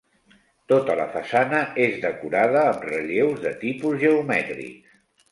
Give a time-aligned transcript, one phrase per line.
[0.71, 4.97] Tota la façana és decorada amb relleus de tipus geomètrics.